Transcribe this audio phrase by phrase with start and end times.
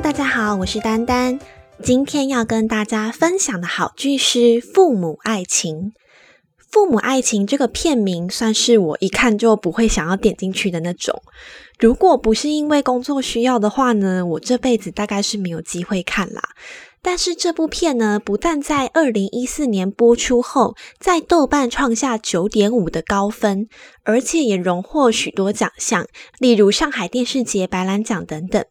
[0.00, 1.40] 大家好，我是丹丹。
[1.82, 5.76] 今天要跟大家分享的好剧是《父母爱情》。
[6.70, 11.20] 《父母爱情》这个片名算是我一看就不会想要点进去的那种。
[11.80, 16.42] 如果不是因为工作需要的话呢，我这辈子大概是没有机会看啦。
[17.02, 23.68] 但是这部片呢，不但在二零一四年播出后，在豆瓣创下九点五的高分，
[24.04, 26.06] 而且也荣获许多奖项，
[26.38, 28.64] 例如上海电视节白兰奖等等。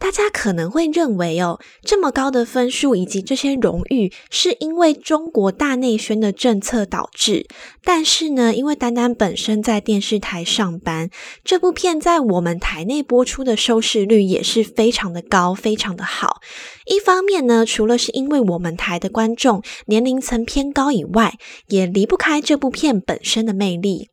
[0.00, 7.46] 大家可能会认为哦，这么高的分数以及这些荣誉，是因为中国大内宣的政策导致。
[7.84, 11.10] 但是呢，因为丹丹本身在电视台上班，
[11.44, 16.40] 这部片在我们台内播出的收视率也是非常的高，非常的好。
[16.86, 21.34] 一方面呢，除了是因为我们台的观众年龄层偏高以外，
[21.68, 24.08] 也离不开这部片本身的魅力。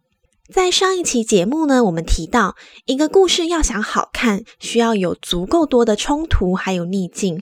[0.52, 2.56] 在上一期节目呢，我们提到
[2.86, 7.42] 一个故事要想好看，需要有足够多的冲突还有逆境。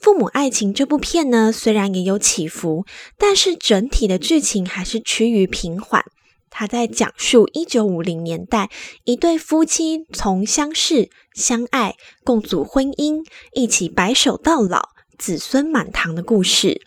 [0.00, 2.86] 父母爱情这部片呢，虽然也有起伏，
[3.18, 6.02] 但是整体的剧情还是趋于平缓。
[6.48, 8.70] 他在讲述一九五零年代
[9.04, 16.80] 一对夫妻从相识、相爱、共组婚姻，一起白首到老，子孙满堂的故事。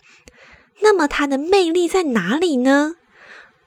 [0.82, 2.96] 那么它的魅力在哪里呢？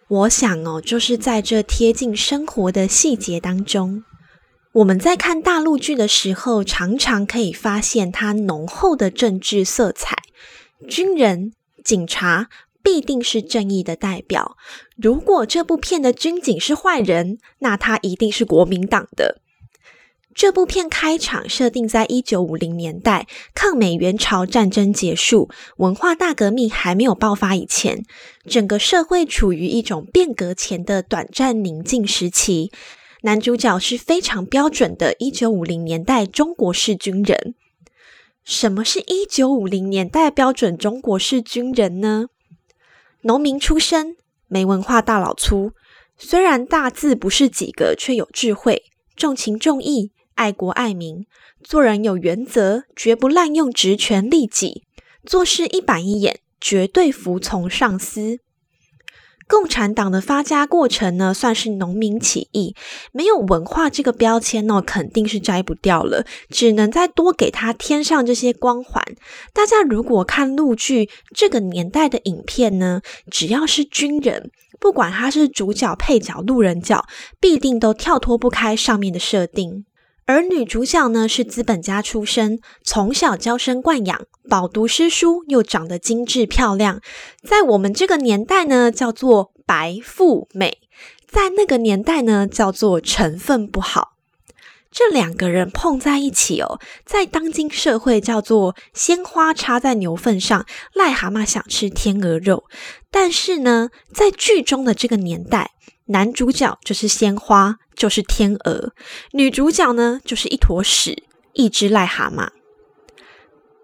[0.10, 4.06] 我想哦，就是在这贴近生活的细节当中，
[4.72, 10.16] 我们在看大陆剧的时候，常常可以发现它浓厚的政治色彩。
[10.88, 11.52] 军人、
[11.84, 12.48] 警察
[12.82, 14.56] 必定是正义的代表。
[14.96, 19.42] 如果这部片的军警是坏人，那他一定是国民党的。
[20.38, 28.06] 这部片开场设定在一九五零年代，抗美援朝战争结束，文化大革命还没有爆发以前，
[28.46, 32.72] 整个社会处于一种变革前的短暂宁静时期。
[33.24, 37.56] 男主角是非常标准的一九五零年代中国式军人。
[38.44, 42.28] 什么是一九五零年代标准中国式军人呢？
[43.22, 44.16] 农民出身，
[44.48, 45.72] 没文化大老粗，
[46.16, 48.84] 虽然大字不是几个，却有智慧，
[49.16, 50.12] 重情重义。
[50.38, 51.26] 爱国爱民，
[51.64, 54.84] 做人有原则，绝不滥用职权利己，
[55.26, 58.40] 做事一板一眼，绝对服从上司。
[59.50, 62.76] 共产党的发家过程呢，算是农民起义，
[63.14, 69.04] 没有文化这个标签呢，肯定是摘不掉了，只能再多给他添上这些光环。
[69.54, 77.06] 大家如果看陆剧这个年代的影片呢，只要是军人，不管他是主角、配角、路人角，
[77.40, 79.86] 必定都跳脱不开上面的设定。
[80.28, 87.00] 而女主角呢是资本家出身，从小娇生惯养，饱读诗书，又长得精致漂亮，
[87.42, 90.80] 在我们这个年代呢叫做白富美，
[91.26, 94.16] 在那个年代呢叫做成分不好。
[94.92, 102.66] 这两个人碰在一起哦，在当今社会叫做鲜花插在牛粪上，癞蛤蟆想吃天鹅肉。
[103.10, 105.72] 但是呢，在剧中的这个年代，
[106.08, 108.92] 男主角就是鲜花，就是天鹅；
[109.32, 111.24] 女主角呢，就是一坨屎，
[111.54, 112.50] 一只癞蛤蟆。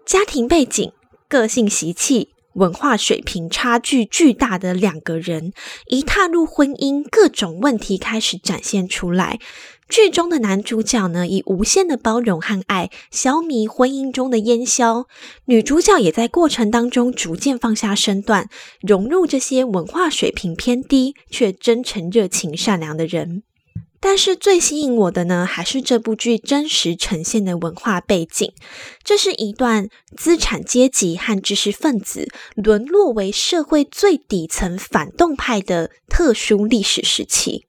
[0.04, 0.92] 家庭背景、
[1.28, 5.52] 个性习气、文化水平差距巨大的两个人，
[5.86, 9.38] 一踏入婚姻，各种问题开始展现出来。
[9.86, 15.04] 剧中的男主角呢，以无限的包容和爱消弭婚姻中的烟消；
[15.44, 18.48] 女主角也在过程当中逐渐放下身段，
[18.80, 23.42] 融入这些文化水平偏低却真诚、热情、善良的人。
[24.06, 28.52] 但是最吸引我的呢，还是这部剧真实呈现的文化背景。
[29.02, 37.64] 这是一段资产阶级和知识分子沦落为社会最底层反动派的特殊历史时期。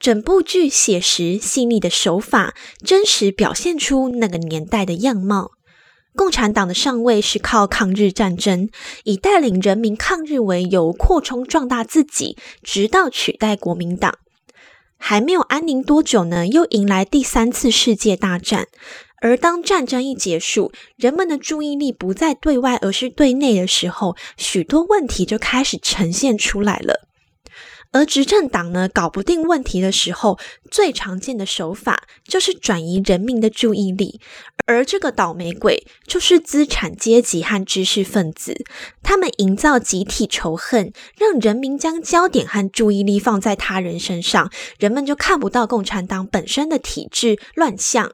[0.00, 2.52] 整部剧写实细腻的手法，
[2.84, 5.52] 真实表现出那个年代的样貌。
[6.16, 8.68] 共产党的上位是靠抗日战争，
[9.04, 14.18] 以带领人民抗日为由，扩充壮大自己，直到取代国民党。
[15.06, 18.68] 还没有安宁多久呢，又迎来第三次世界大战。
[19.20, 27.06] 而当战争一结束，人们的注意力不再对外，而是对内的时候，许多问题就开始呈现出来了。
[27.94, 30.36] 而执政党呢，搞不定问题的时候，
[30.68, 34.20] 最常见的手法就是转移人民的注意力。
[34.66, 38.64] 而这个倒霉鬼就是资产阶级和知识分子，
[39.02, 48.12] 他们营造集体仇恨，让人民将焦点和注意力放在他人身上，人们就看不到共产党本身的体制乱象。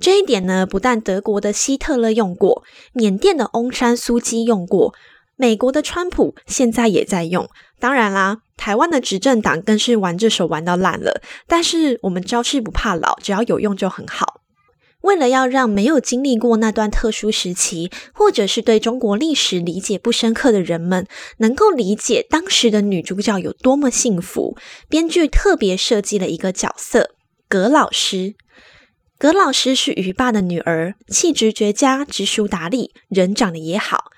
[0.00, 2.62] 这一点呢，不但德国的希特勒用过，
[2.92, 4.94] 缅甸的翁山苏姬用过。
[5.36, 7.48] 美国的川普现在也在用，
[7.80, 11.20] 当然啦，台湾的执政党更是玩这手玩到烂了。
[11.48, 14.40] 但是我们招式不怕老，只要有用就很好。
[15.00, 24.56] 为了要让没有经历过那段特殊时期，或者是对中国历史理解不深刻的人们，能够理解当时的女主角有多么幸福，
[24.88, 27.16] 编剧特别设计了一个角色——
[27.50, 28.36] 葛老师。
[29.18, 34.12] 葛老师是于爸的女儿，气质绝佳，知书达理，人长得也好。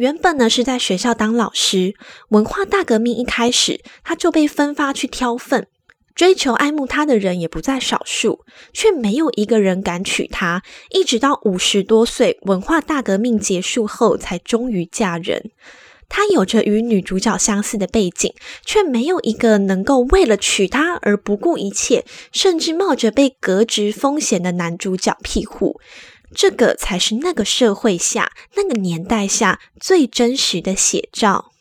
[0.00, 1.94] 原本呢是在学校当老师，
[2.30, 5.66] 文化大革命一开始，他就被分发去挑粪。
[6.14, 10.62] 追求爱慕他的人也不在少数，却没有一个人敢娶她。
[10.88, 15.50] 一直到五十多岁，文化大革命结束后，才终于嫁人。
[16.08, 18.32] 她有着与女主角相似的背景，
[18.64, 25.78] 却没有一个能够为了娶她而不顾一切，甚至冒着被革职风险的男主角庇护。
[26.34, 31.52] 这个才是那个社会下、那个年代下最真实的写照。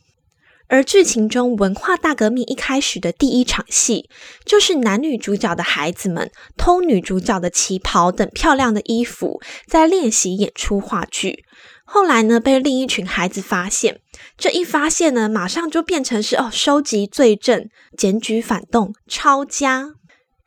[0.67, 4.07] 而剧情中，文化大革命一开始的第一场戏，
[4.45, 11.43] 就是男女主角的孩子们偷女主角的旗袍等漂亮的衣服，在练习演出话剧。
[11.83, 13.99] 后来呢，被另一群孩子发现，
[14.37, 17.67] 这一发现呢，马上就变成是哦，收集罪证、
[17.97, 19.95] 检举反动、抄家，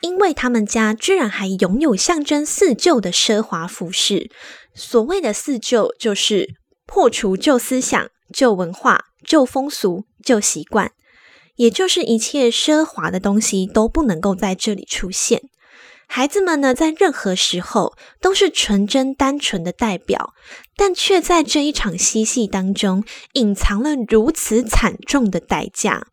[0.03, 4.31] 因为他们家居然还拥有象征四旧的奢华服饰。
[4.75, 6.51] 所谓的四旧，就是
[6.87, 9.07] 破除旧思想、旧文化。
[9.25, 10.91] 旧风俗、旧习惯，
[11.55, 15.43] 也就是一切奢华的东西都不能够在这里出现。
[16.09, 20.35] 孩子们呢，在任何时候都是纯真单纯的代表，
[20.77, 23.05] 但却在这一场嬉戏当中
[23.35, 26.09] 隐藏了如此惨重的代价。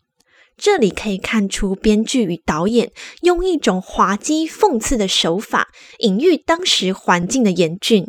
[0.59, 2.91] 这里可以看出，编剧与导演
[3.21, 5.69] 用一种滑稽讽刺的手法，
[5.99, 8.05] 隐喻当时环境的严峻。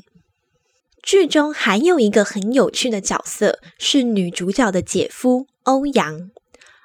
[1.00, 6.30] 剧中还有一个很有趣的角色，是女主角的姐夫欧阳。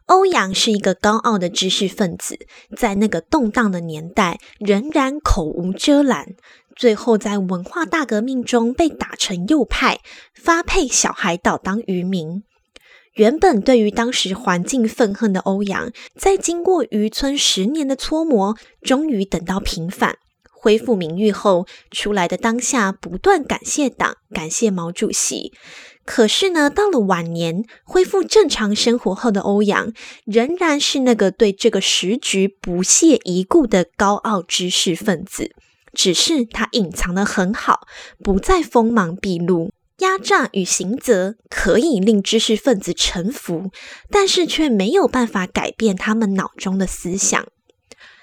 [0.06, 2.38] 欧阳是一个高傲的知识分子，
[2.77, 6.35] 在那个动荡的年代，仍然口无遮拦。
[6.75, 10.00] 最后在文化大革命中被打成右派，
[10.35, 12.44] 发配小海岛当渔民。
[13.15, 20.17] 原本对于当时环境愤恨的欧阳，在经过渔村十年的搓磨，终于等到平反。
[20.51, 25.53] 恢复名誉后出来的当下，不断感谢党，感谢毛主席。
[26.03, 29.94] 可是呢，到了晚年恢复正常生活后的欧阳，
[30.25, 35.51] 仍然是那个对这个时局不屑一顾的高傲知识分子。
[35.94, 37.88] 只是他隐藏的很好，
[38.21, 39.71] 不再锋芒毕露。
[40.00, 43.71] 压榨与刑责可以令知识分子臣服，
[44.09, 47.45] 但是却没有办法改变他们脑中的思想。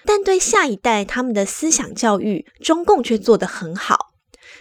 [0.04, 4.12] 但对下一代他们的思想教育，中共却做得很好。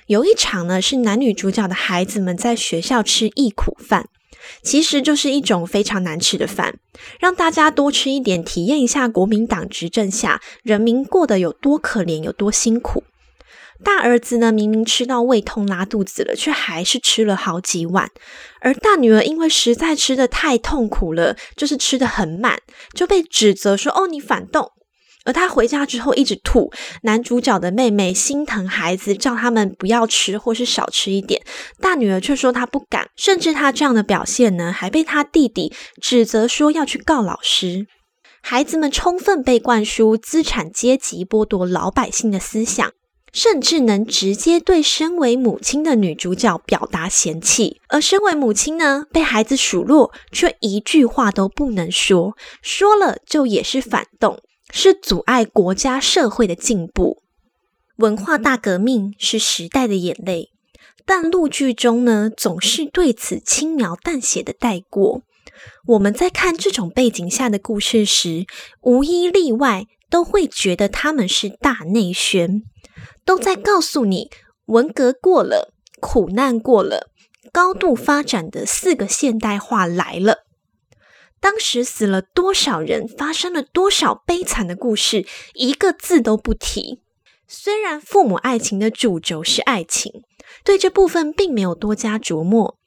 [0.08, 4.08] 有一场呢，是男女主角的孩子们在学校吃忆苦饭，
[4.62, 6.76] 其实就是一种非常难吃的饭，
[7.20, 13.04] 让大家多吃一点，体验一下国民党执政下人民过得有多可怜、有多辛苦。
[13.84, 18.08] 大儿子呢，明明吃到胃痛拉肚子了，却还是吃了好几碗；
[18.62, 22.60] 而大女儿因为实在吃的太痛苦了，就是吃的很慢，
[22.94, 24.72] 就被指责说：“哦，你反动。”
[25.24, 26.72] 而他回家之后一直吐，
[27.04, 31.42] 男主角的妹妹心疼孩子，叫他们不要吃或是少吃一点。
[31.80, 37.86] 大女儿却说她不敢，甚至她这样的表现呢，还被他弟弟指责说要去告老师。
[38.42, 42.92] 孩子们充分被灌输资产阶级剥夺老百姓的思想，
[43.32, 47.82] 甚至能直接对身为母亲的女主角表达嫌弃。
[47.90, 54.42] 而身为母亲呢，被孩子数落，却一句话都不能说，说了就也是反动。
[54.74, 57.22] 是阻碍国家社会的进步。
[57.98, 60.54] 文化大革命是时代的眼泪，
[61.06, 65.24] 但陆剧中呢，总是对此轻描淡写的带过。
[65.88, 68.46] 我们在看这种背景下的故事时，
[68.80, 72.64] 无一例外都会觉得他们是大内宣，
[73.26, 74.30] 都在告诉你
[74.66, 77.10] 文革过了，苦难过了，
[77.52, 80.46] 高度发展的四个现代化来了。
[81.40, 87.02] 当时死了多少人，发生了多少悲惨的故事，一个字都不提。
[87.48, 90.22] 虽然父母爱情的主轴是爱情，
[90.64, 92.78] 对这部分并没有多加琢磨，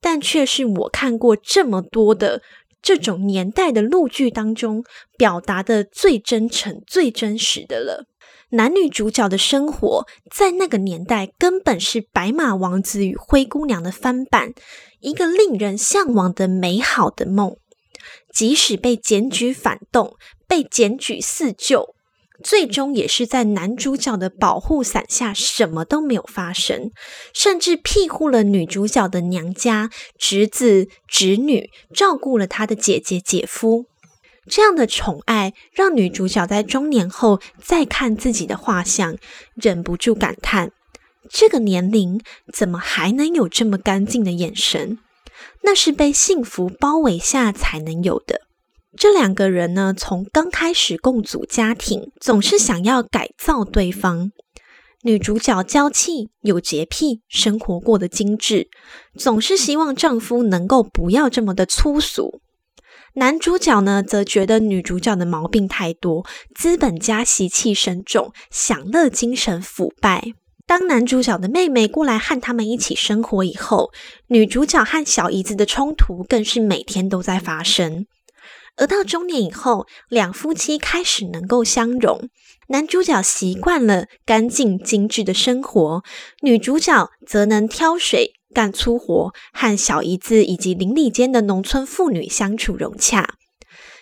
[0.00, 2.42] 但却是我看过这么多的
[2.80, 4.82] 这种年代的陆剧当中
[5.16, 8.06] 表达的最真诚、最真实的了。
[8.50, 14.54] 男女主角的生活在那个年代根本是《白马王子与灰姑娘》的翻版，
[15.00, 17.56] 一个令人向往的美好的梦。
[18.32, 21.94] 即使被检举反动，被检举四旧，
[22.42, 26.90] 最终也是在男主角的保护伞下，什么都没有发生，
[27.34, 33.84] 甚至庇护了女主角的娘家、侄子、侄女，照顾了她的姐姐、姐夫。
[34.48, 39.16] 这样的宠爱，让女主角在中年后再看自己的画像，
[39.54, 40.72] 忍不住感叹：
[41.30, 42.20] 这个年龄
[42.52, 44.98] 怎么还能有这么干净的眼神？
[45.62, 48.42] 那是被幸福包围下才能有的。
[48.96, 54.32] 这两个人呢，从刚开始共组家庭，总是想要改造对方。
[55.02, 58.68] 女主角娇气、有洁癖，生活过得精致，
[59.16, 62.40] 总是希望丈夫能够不要这么的粗俗。
[63.18, 70.34] 男主角呢，则觉得女主角的毛病太多，资本家习气深重，享乐精神腐败。
[70.68, 73.90] 当男主角的妹妹过来和他们一起生活以后，
[74.28, 78.06] 女主角和小姨子的冲突更是每天都在发生。
[78.76, 82.28] 而到中年以后，两夫妻开始能够相融，
[82.68, 86.04] 男主角习惯了干净精致的生活，
[86.42, 93.34] 女主角则能挑水、干粗活，和小姨子以及邻里间的农村妇女相处融洽。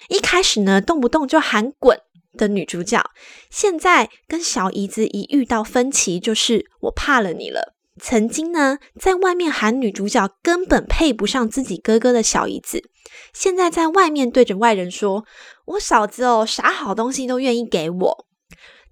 [0.08, 2.00] 一开始呢，动不动就喊滚。
[2.38, 3.02] 的女主角，
[3.48, 7.74] 现在跟小姨子一遇到分歧，就是我怕了你了。
[7.98, 12.90] 曾经呢，在外面喊女主角根本配不上自己哥哥的小姨子，
[13.32, 15.24] 现在在外面对着外人说
[15.64, 18.26] ：“我嫂子哦，啥好东西都愿意给我。”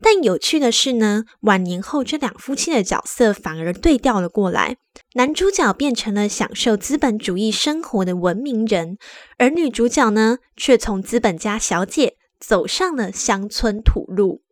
[0.00, 4.76] 但有趣的是呢，晚年后这两夫妻的角色反而对调了过来，
[5.14, 8.98] 男主角变成了享受资本主义生活的文明人，
[9.38, 12.16] 而女主角呢，却从资本家小姐。
[12.40, 14.42] 走上了乡村土路，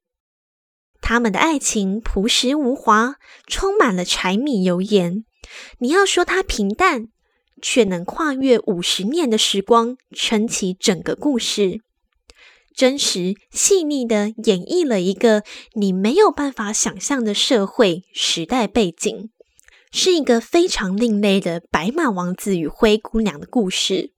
[1.03, 5.27] 他们的爱情朴实无华，充满了柴米油盐。
[5.81, 7.09] 你要说它平淡，
[7.61, 11.83] 却能跨越五十年的时光，撑起整个故事，
[12.75, 15.43] 真实细腻的演绎了一个
[15.75, 19.31] 你没有办法想象的社会时代背景，
[19.91, 24.13] 是一个非常另类的白马王子与灰姑娘的故事。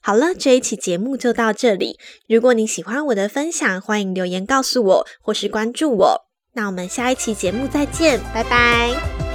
[0.00, 1.98] 好了，这一期节目就到这里。
[2.28, 6.28] 如果你喜欢我的分享，欢迎留言告诉我，或是关注我。
[6.54, 9.27] 那我们下一期节目再见，拜拜。